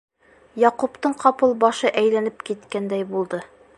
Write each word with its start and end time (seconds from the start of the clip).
Яҡуптың 0.61 1.13
ҡапыл 1.25 1.53
башы 1.65 1.91
әйләнеп 2.03 2.43
киткәндәй 2.49 3.07
булды. 3.13 3.43